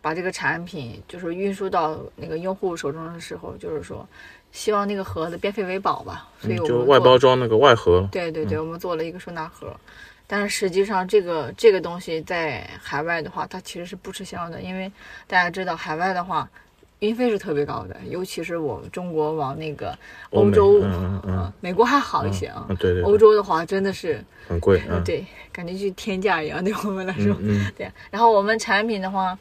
[0.00, 4.08] 把这个产品就是运输到那个用户手中的时候，就是说
[4.50, 9.76] 希望那个盒子变废为宝吧，所以我们就外包装那个外盒，对对对，我们做了一个收纳盒，
[10.26, 14.90] 但是实际上这个这个东西在海外的话，它其实是不吃香的，因为
[15.26, 16.48] 大家知道海外的话，
[17.02, 19.96] 运费是特别高的，尤其是我们中国往那个
[20.30, 20.80] 欧洲，
[21.60, 27.34] 美国还好一些啊，嗯，对对，欧洲的话真的是，很贵，嗯，对，感觉就天价一样，对我们来说，
[27.76, 27.90] 对。
[28.08, 29.36] 然后我们产品的话，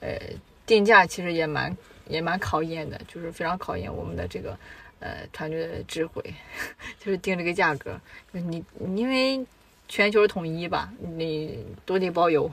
[0.00, 0.18] 呃，
[0.66, 1.74] 定价其实也蛮
[2.08, 4.54] 也蛮考验的，就是非常考验我们的这个
[5.00, 6.22] 呃团队的智慧，
[7.00, 7.98] 就是定这个价格。
[8.30, 8.62] 就是你
[8.94, 9.42] 因为
[9.88, 12.50] 全球统一吧，你都得包邮。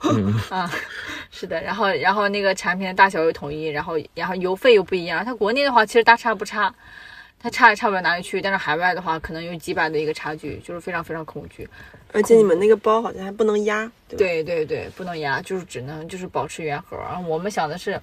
[0.00, 0.70] 嗯 啊，
[1.30, 5.24] 是的，然后然后那个产品的大小又统一，然后然后邮费又不一样。
[5.24, 6.74] 它国内的话其实大差不差，
[7.38, 11.68] 它差也差不了哪里去，但是海外的话可能有几百的一个差距，就是非常非常恐惧。
[12.12, 14.16] 而且你们那个包好像还不能压，对？
[14.16, 16.96] 对对对，不能压，就是只能就是保持原盒。
[16.98, 18.00] 然后我们想的是，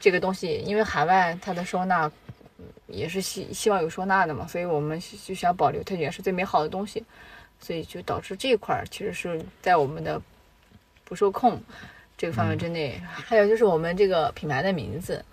[0.00, 2.10] 这个东西因为海外它的收纳
[2.58, 7.04] 嗯也是希希望有收纳的嘛，所以我们就想保留它原是最美好的东西，
[7.60, 10.20] 所以就导致这一块儿其实是在我们的
[11.06, 11.58] 不受控
[12.18, 13.00] 这个范围之内。
[13.06, 15.24] 还有就是我们这个品牌的名字。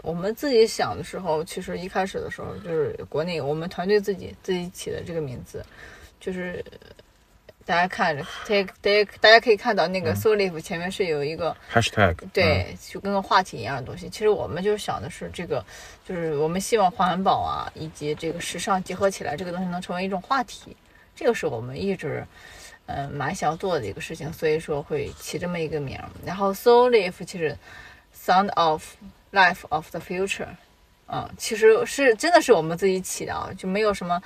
[0.00, 5.62] 我们自己想的时候，其实一开始的时候就是国内我们团队自己自己起的这个名字，
[6.20, 6.64] 就是
[7.66, 14.08] 大家看着，大家大家大家可以看到那个 Solif 前面是有一个、，#hashtag，对，就跟个话题一样的东西。
[14.08, 15.62] 其实我们就是想的是这个，
[16.08, 20.74] 就是我们希望环保啊以及这个时尚结合起来，这个东西能成为一种话题。
[21.14, 22.24] 这个是我们一直
[22.88, 26.04] 嗯、呃蛮想做的一个事情，所以说会起这么一个名儿。
[26.26, 27.56] 然后 Soul Life 其实
[28.12, 28.84] Sound of
[29.32, 30.48] Life of the Future，
[31.06, 34.20] 嗯，其实是真的是我们自己起的啊，就没有什么。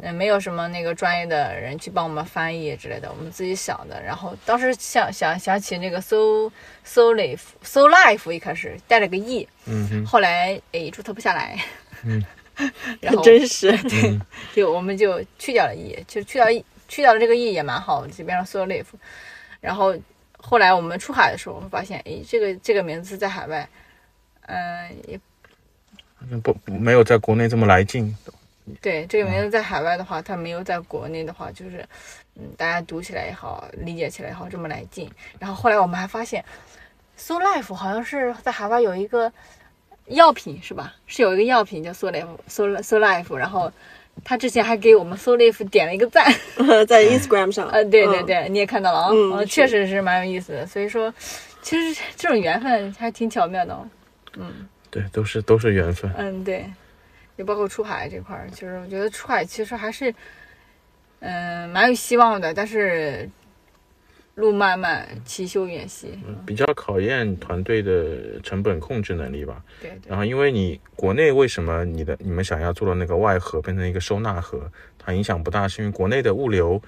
[0.00, 4.02] 嗯，没有什么那个专业的人去帮我们翻译之类的，我们自己想的。
[4.02, 6.50] 然后当时想想想起那个 so
[6.82, 11.62] so life so life 一开始带了个 e，嗯哼，后来哎注册不下来，
[12.04, 12.24] 嗯，
[13.02, 13.70] 然后很真实。
[13.82, 14.18] 对，
[14.56, 18.84] 就我们就去掉了 e，就去掉 e 去掉了这个 e 也蛮好，就变成 so life。
[19.62, 19.96] 然后
[20.36, 23.66] 后来我们出海的时候发现，哎，这个这个名字在海外，
[24.42, 25.18] 嗯、也
[26.42, 28.14] 不不没有在国内这么来劲，
[28.82, 31.82] 对这个名字在海外的话，它没有在国内的话，就是
[32.34, 35.10] 嗯，大家读起来也好，理解起来也好，这么来劲。
[35.38, 36.44] 然后后来我们还发现
[37.16, 39.32] ，So Life 好像是在海外有一个
[40.08, 40.94] 药品是吧？
[41.06, 43.72] 是有一个药品叫 So Life，So So Life，然后
[44.24, 46.32] 他之前还给我们 So Life 点了一个赞。
[46.86, 49.00] 在 Instagram 上，呃，对对嗯，对，你也看到了
[49.34, 50.66] 啊，确实是蛮有意思的。
[50.66, 51.12] 所以说，
[51.60, 53.86] 其实这种缘分还挺巧妙的哦。
[54.90, 56.70] 对，都是都是缘分，嗯，对，
[57.36, 60.14] 也包括出海这块儿，其实我觉得出海其实还是，
[61.20, 63.28] 嗯、蛮有希望的，但是
[64.34, 66.18] 路漫漫其修远兮。
[66.46, 69.62] 比较考验团队的成本控制能力吧。
[69.80, 76.80] 对对然后，因为你国内为什么你的你们想要做的那个外盒变成一个收纳盒，它影响不大，是因为国内的物流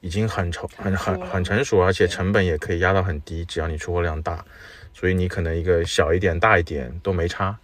[0.00, 4.44] 已经很成很很很成熟，而且成本也可以压到很低，只要你出货量大，
[4.92, 7.56] 所以你可能一个小一点、大一点都没差。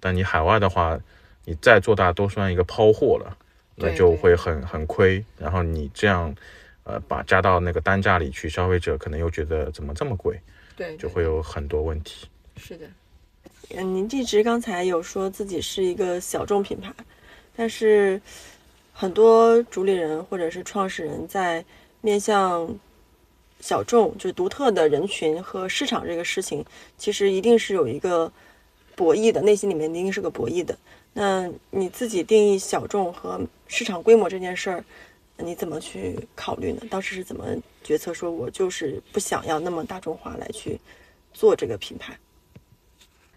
[0.00, 0.98] 但你海外的话，
[1.44, 3.36] 你再做大都算一个抛货了，
[3.76, 5.24] 那就会很很亏。
[5.38, 6.34] 然后你这样。
[6.84, 10.40] 呃，把加到那个单价里去，消费者可能又觉得怎么这么贵，
[10.76, 12.26] 对，就对会有很多问题。
[12.56, 12.86] 是的，
[13.74, 16.92] 嗯，您一直刚才有说自己是一个小众品牌，
[17.56, 18.20] 但是
[18.92, 21.64] 很多主理人或者是创始人在
[22.00, 22.68] 面向
[23.60, 26.64] 小众，就是独特的人群和市场这个事情，
[26.98, 28.30] 其实一定是有一个
[28.96, 30.76] 博弈的，内心里面一定是个博弈的。
[31.14, 34.84] 那你自己定义小众和市场规模这件事儿，
[35.42, 36.82] 你怎么去考虑呢？
[36.88, 37.44] 当时是怎么
[37.82, 40.80] 决策说，我就是不想要那么大众化来去
[41.34, 42.16] 做这个品牌？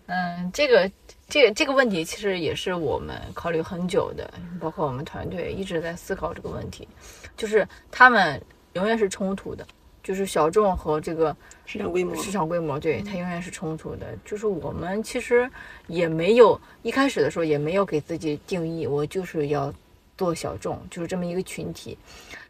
[0.08, 0.92] 嗯，这个
[1.28, 6.88] 这个这个问题其实也是我们考虑很久的，包括我们团队一直在思考这个问题，
[7.36, 8.40] 就是他们
[8.74, 9.66] 永远是冲突的，
[10.04, 14.06] 就是小众和这个市场规模，市场规模，对它永远是冲突的。
[14.24, 15.50] 就是我们其实
[15.88, 19.74] 也没有一开始的时候也没有给自己定义，我就是要
[20.18, 21.98] 做小众，就是这么一个群体，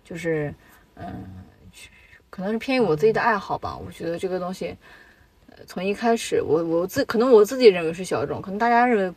[0.03, 0.53] 就是
[0.95, 1.25] 嗯，
[2.29, 3.77] 可能是偏于我自己的爱好吧。
[3.77, 4.75] 我觉得这个东西，
[5.49, 9.15] 呃，从一开始我我自可能我自己认为是小众，可能大家认为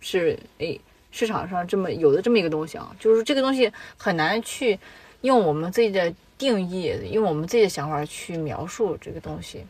[0.00, 4.78] 是诶市场上这么有的这么一个东西啊，就是这个东西很难去
[5.20, 9.64] 用我们自己的定义，用我们自己的想法去描述这个东西。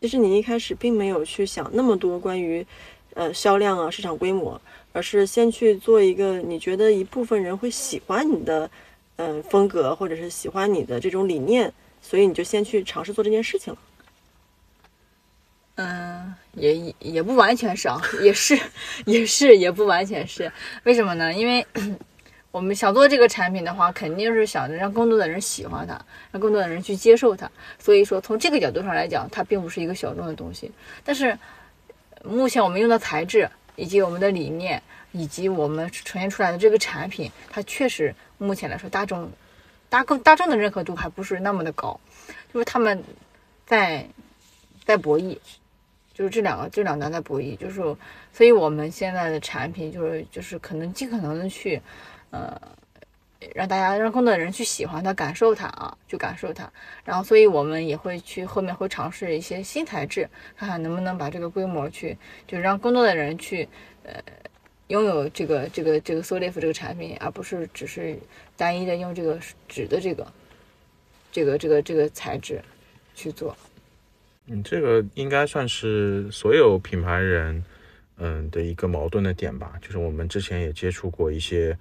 [0.00, 2.66] 其实你一开始并没有去想那么多关于
[3.14, 4.60] 呃销量啊、市场规模，
[4.94, 8.70] 而是先去做一个你觉得一部分人会喜欢你的
[9.16, 13.78] 嗯、风格，或者是喜欢你的这种理念，所以你就先去尝试做这件事情了。
[15.76, 18.58] 嗯，也也不完全是啊，也是
[19.06, 20.50] 也是也不完全是。
[20.84, 21.32] 为什么呢？
[21.32, 21.66] 因为
[22.50, 27.50] 我们想做这个产品的话，肯定是想着让更多的人喜欢它，让更多的人去接受它。
[27.78, 30.70] 所以说，从这个角度上来讲，它并不是一个小众的东西。
[31.04, 31.36] 但是
[32.24, 39.30] 目前我们用的材质，以及我们的理念，以及我们呈现出来的这个产品，它确实目前来说，大众
[39.88, 41.98] 大众大众的认可度还不是那么的高，
[42.52, 43.02] 就是他们
[43.66, 44.06] 在
[44.84, 45.38] 在博弈。
[46.16, 47.74] 就是这两个，这两端在博弈，就是
[48.32, 51.82] 所以我们现在的产品就是就是可能尽可能的去，
[52.30, 52.56] 呃，
[53.54, 56.70] 让大家让更多的人去喜欢它，感受它啊，去感受它。
[57.04, 62.16] 然后，所以我们也会去后面会尝试一些新材质，看看能不能把这个规模去，
[62.46, 63.68] 就是让更多的人去，
[64.04, 64.14] 呃，
[64.88, 68.16] 拥有这个这个这个 Solif 这个产品，而不是只是
[68.56, 69.38] 单一的用这个
[69.68, 70.26] 纸的这个
[71.32, 72.62] 这个这个这个材质
[73.14, 73.56] 去做。
[74.46, 77.64] 嗯，这个应该算是所有品牌人，
[78.18, 79.72] 嗯的一个矛盾的点吧。
[79.80, 81.74] 就是我们之前也接触过一些，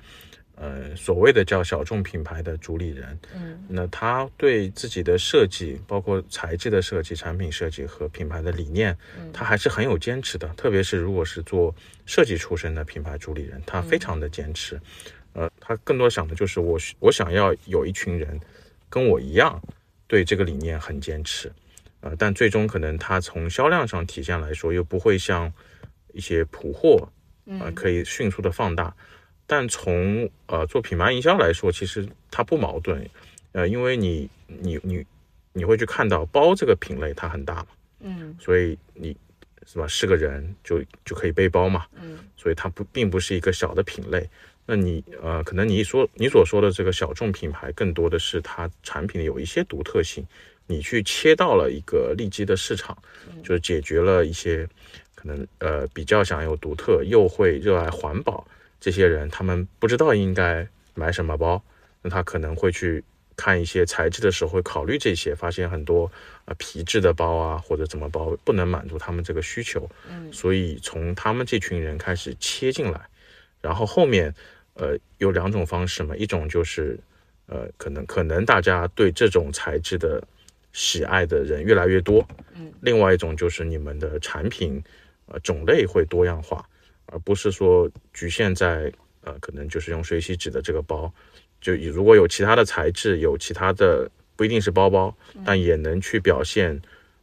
[0.56, 8.96] 呃，所谓的叫小众品牌的主理人，嗯，那他对自己的设计，包括材质的设计、产品设计和品牌的理念，
[9.34, 10.48] 他还是很有坚持的。
[10.50, 11.74] 特别是如果是做
[12.06, 14.80] 设计出身的品牌主理人，他非常的坚持。
[15.34, 18.40] 呃，他更多想的就是我我想要有一群人
[18.90, 19.60] 跟我一样，
[20.06, 21.52] 对这个理念很坚持。
[22.02, 25.52] 呃，但最终可能他从销量上体现来说，又不会像
[26.14, 27.10] 一些普货，
[27.60, 28.96] 呃，可以迅速的放大。
[29.46, 33.08] 但从呃做品牌营销来说，其实它不矛盾，
[33.52, 35.06] 呃，因为你你你
[35.52, 37.68] 你会去看到包这个品类它很大嘛，
[38.00, 39.16] 嗯，所以你
[39.66, 44.28] 是吧是个人就就可以背包嘛，嗯，所以它不并不是一个小的品类。
[44.66, 50.26] 那你呃可能你一说你所说的这个小众品牌，更多的是它产品有一些独特性。
[50.66, 52.98] 你去切到了一个利基的市场，
[53.44, 54.66] 就是解决了一些
[55.14, 58.48] 可能呃比较想有独特又会热爱环保
[58.84, 61.64] 这些人，他们不知道应该买什么包，
[62.02, 63.02] 那他可能会去
[63.38, 66.12] 看一些材质的时候会考虑这些，发现很多
[66.44, 73.00] 啊皮质的包啊或者怎么包不能满足他们这个需求，嗯，所以从他们这群人开始切进来，
[73.62, 74.36] 然后后面
[74.74, 77.00] 呃有两种方式嘛，一种就是
[77.46, 80.22] 呃可能可能大家对这种材质的。
[80.76, 84.84] 喜爱的人越来越多，嗯，另外一种就是你们的产品，
[85.28, 86.68] 呃，种类会多样化，
[87.08, 88.92] 而不是说局限在
[89.22, 91.12] 呃，可能就是用水洗纸的这个包，
[91.62, 96.82] 就如果有其他的材质，有其他的不一定是包包，但也能去表现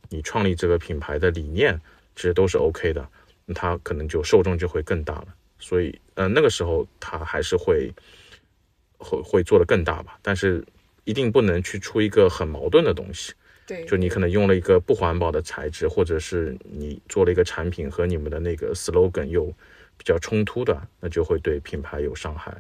[0.09, 1.79] 你创立这个品牌的理念，
[2.17, 3.07] 其实都是 OK 的，
[3.45, 5.29] 那它可能就受众就会更大了，
[5.59, 7.93] 所以呃，那个时候它还是会
[8.97, 10.65] 会会做的更大吧，但是
[11.05, 13.35] 一定不能去出一个很矛盾的东西。
[13.71, 19.47] 对，就你可能用了一个不环保的材质，或者是你做了一个产品和你们的那个 slogan 又
[19.97, 22.53] 比较冲突的，那就会对品牌有伤害。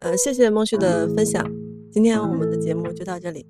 [0.00, 1.48] 呃，谢谢孟旭的分享，
[1.92, 3.46] 今天我们的节目就到这里，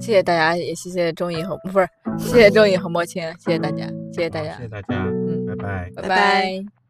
[0.00, 1.88] 谢谢大家，也谢谢钟颖和不是，
[2.18, 5.54] 谢谢钟颖和莫青，谢谢大家，谢谢大家，谢谢大家，嗯，拜。
[5.54, 6.02] 拜，拜。
[6.02, 6.81] 拜拜